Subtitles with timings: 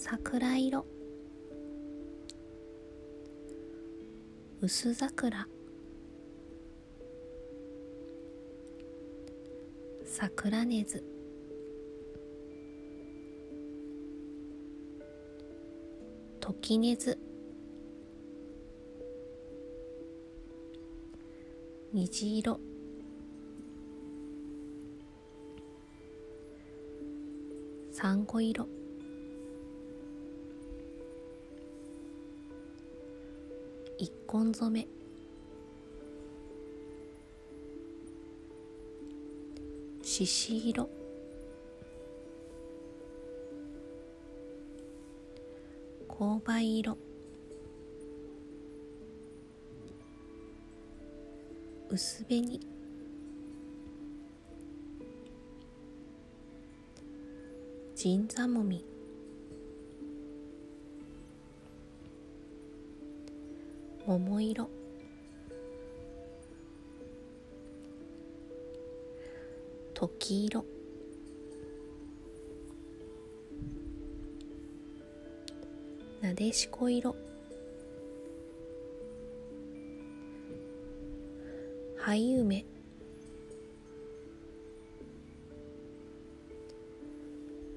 [0.00, 0.86] 桜色。
[4.60, 5.48] 薄桜。
[10.04, 11.02] 桜根津。
[16.38, 17.18] 時根津。
[21.92, 22.60] 虹色。
[27.90, 28.77] サンゴ色。
[34.28, 34.86] 一根染め。
[40.02, 40.86] 獅子色。
[46.06, 46.98] 紅梅色。
[51.88, 52.60] 薄紅。
[57.96, 58.97] 銀座もみ。
[64.08, 64.70] 桃色。
[69.92, 70.64] 時色。
[76.22, 77.14] なでしこ色。
[81.98, 82.64] 灰梅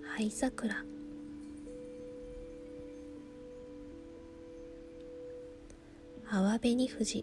[0.00, 0.93] 灰桜。
[6.34, 7.22] 淡紅富士。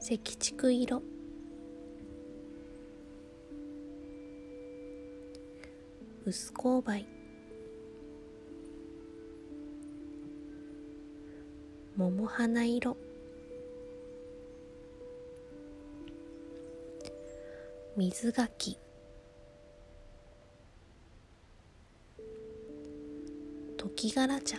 [0.00, 1.00] 赤竹色。
[6.24, 6.80] 薄紅
[11.96, 12.96] 梅桃花色。
[17.94, 18.87] 水柿。
[23.98, 24.58] 時柄茶。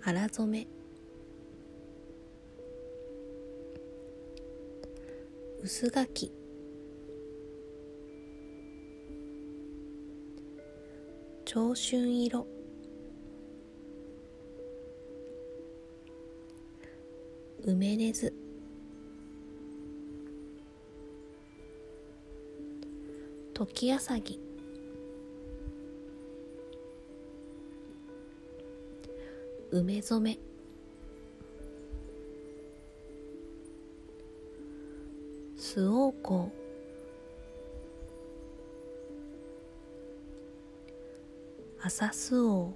[0.00, 0.66] 荒染め。
[5.62, 6.32] 薄柿。
[11.44, 12.44] 長春色。
[17.64, 18.34] 梅根津
[23.54, 24.47] 時あさぎ
[29.70, 30.38] 梅染め。
[35.56, 36.52] スオウコウ
[41.82, 42.74] 朝スオウ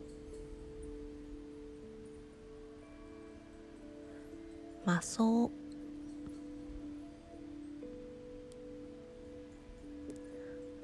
[4.84, 5.50] マソウ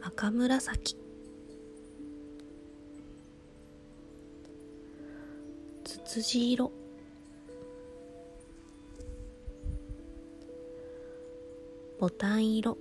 [0.01, 1.08] 赤紫。
[6.19, 6.73] ツツジ色。
[12.01, 12.77] ボタン色。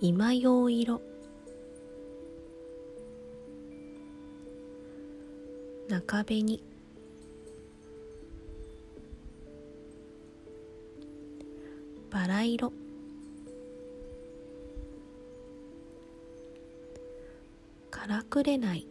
[0.00, 1.02] 今用色。
[5.88, 6.62] 中紅
[12.10, 12.85] バラ色。
[18.28, 18.86] くれない。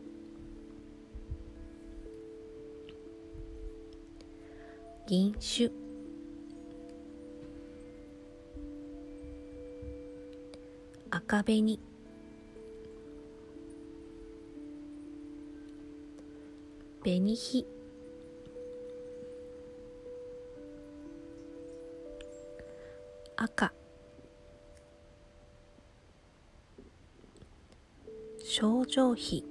[5.07, 5.71] 銀酒
[11.11, 11.79] 赤紅。
[17.03, 17.65] 紅火
[23.37, 23.73] 赤。
[28.57, 29.43] 症状費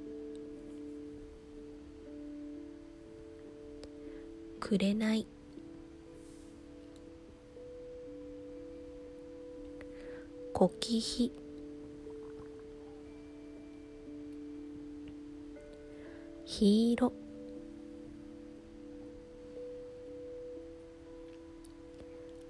[4.58, 5.26] くれない。
[10.54, 11.30] こき火
[16.46, 17.12] 黄色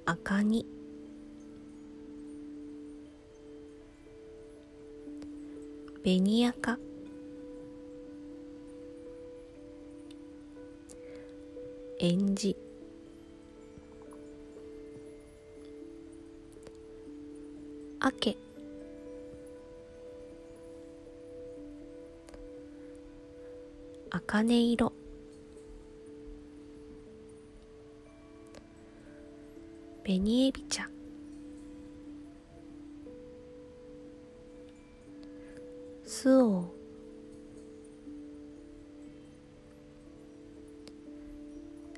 [0.04, 0.83] 赤に。
[6.04, 6.78] 紅赤
[11.98, 12.54] えんじ
[18.00, 18.36] あけ
[24.10, 24.92] あかね色。
[30.04, 30.83] 紅エビ茶。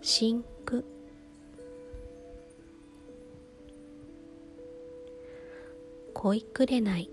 [0.08, 0.84] 真紅
[6.14, 7.10] 恋くれない。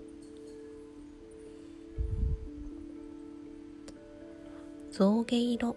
[4.92, 5.76] 象牙色。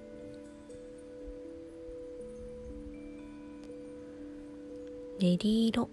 [5.20, 5.90] 練り色。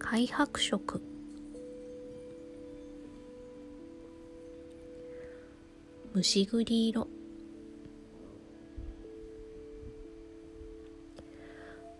[0.00, 1.11] 灰白色。
[6.14, 7.08] 蒸し栗色。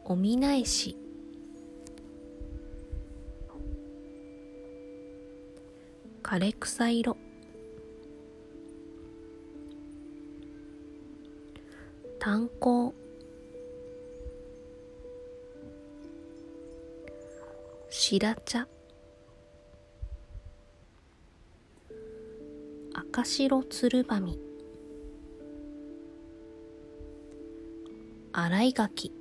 [0.04, 0.98] おみなえし。
[6.22, 7.16] 枯れ草色。
[12.18, 12.94] 炭鉱。
[17.88, 18.68] 白茶。
[23.14, 24.40] 赤白つるばみ
[28.32, 29.12] 洗い柿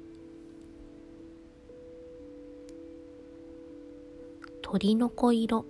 [4.62, 5.66] 鳥の子色。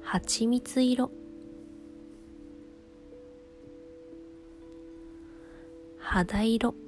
[0.00, 1.10] はちみつ色。
[5.98, 6.83] 肌色。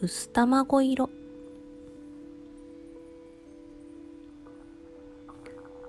[0.00, 1.10] 薄卵色。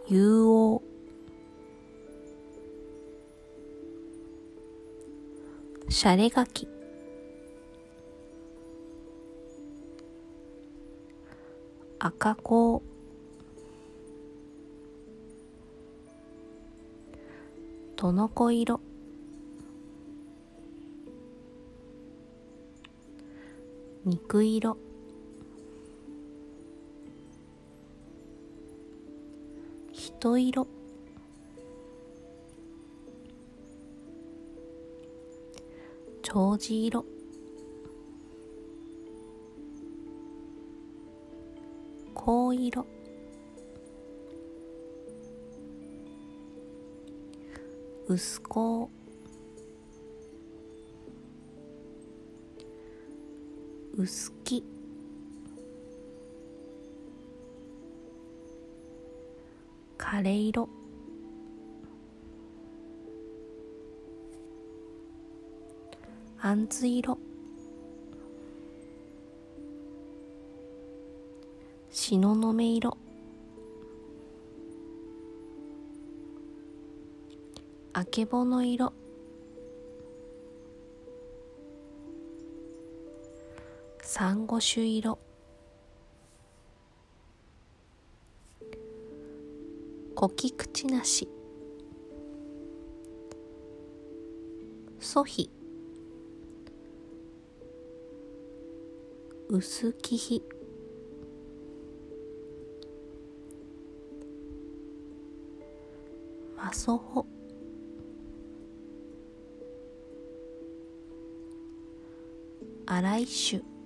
[0.08, 0.82] 雄
[5.88, 6.68] 黄シャレガキ
[12.00, 12.82] 赤子。
[17.96, 18.82] とのこ色。
[24.10, 24.76] 肉色。
[30.22, 30.68] 人色。
[36.24, 37.06] 長寿色。
[42.14, 42.86] 紺色。
[48.08, 48.90] 薄紺。
[54.00, 54.64] 薄木。
[59.98, 60.70] 枯れ色。
[66.40, 67.20] あんず色。
[71.92, 72.98] しののめ色。
[77.92, 78.94] あけぼの色。
[84.12, 85.20] サンゴ種色
[90.16, 91.30] コキクチナシ。
[95.00, 95.52] ソヒ。
[99.48, 100.42] 薄木比
[106.58, 107.28] マソホ。
[112.88, 113.79] 洗い酒。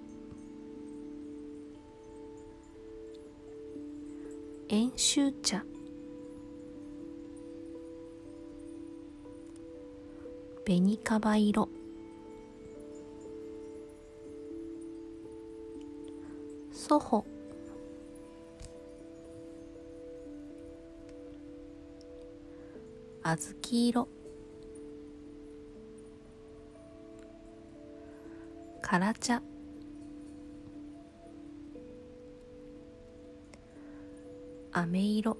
[4.73, 5.63] 遠州茶
[10.65, 11.69] 紅かば色。
[16.71, 17.23] ソホ。
[23.21, 24.07] あずき色
[28.81, 29.39] から茶
[34.75, 35.37] 飴色。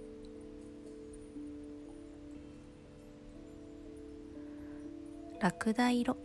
[5.41, 6.15] ラクダ色。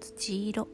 [0.00, 0.68] 土色。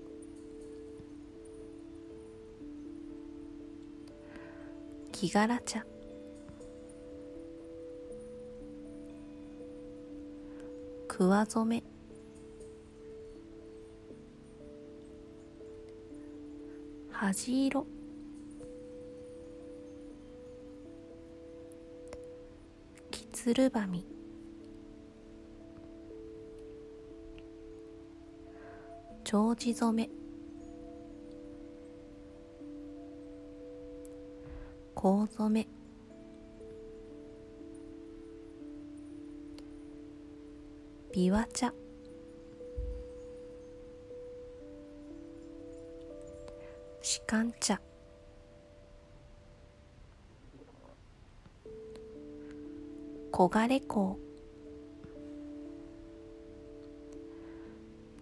[5.10, 5.86] 木柄茶。
[11.08, 11.97] 桑染め。
[17.20, 17.84] 恥色。
[23.10, 24.06] きつるばみ
[29.24, 30.06] 長寿染。
[30.06, 30.10] め
[34.94, 35.50] コウ染。
[35.50, 35.68] め
[41.12, 41.72] ビワ茶。
[47.28, 47.78] シカン茶
[53.30, 54.16] 黄金香。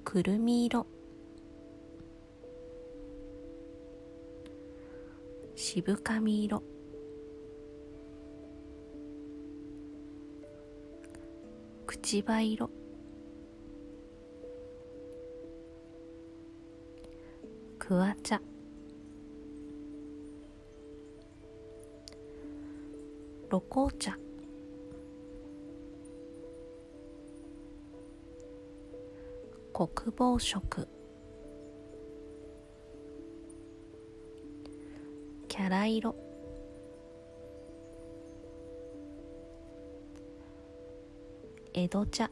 [0.02, 0.88] くるみ色。
[5.54, 6.64] 渋髪色。
[11.86, 12.70] 口葉色。
[17.78, 18.40] クワ茶。
[23.48, 24.18] 露紅茶。
[29.72, 30.88] 国防色。
[35.48, 36.16] キャラ色。
[41.72, 42.30] 江戸茶。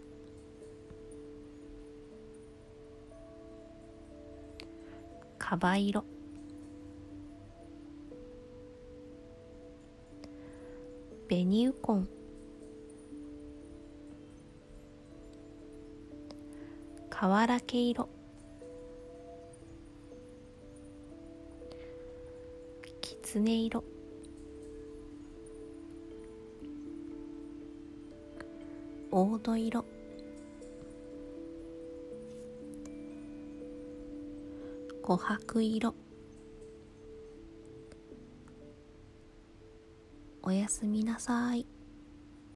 [5.38, 6.13] カバ色。
[11.34, 12.08] 紅ウコン。
[17.10, 18.08] 瓦系色。
[23.00, 23.82] きつね色。
[29.10, 29.84] 黄土色。
[35.02, 36.03] 琥珀色。
[40.46, 41.64] おやすみなさい。